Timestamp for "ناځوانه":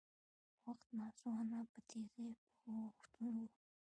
0.99-1.59